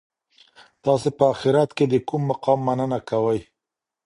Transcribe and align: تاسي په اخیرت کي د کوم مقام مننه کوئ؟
تاسي 0.83 1.09
په 1.17 1.23
اخیرت 1.33 1.69
کي 1.77 1.85
د 1.87 1.93
کوم 2.07 2.21
مقام 2.31 2.59
مننه 2.67 2.99
کوئ؟ 3.09 3.39